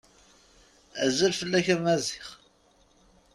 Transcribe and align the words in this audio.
Azul 1.03 1.33
fell-ak 1.39 1.67
a 1.73 1.77
Maziɣ. 1.83 2.27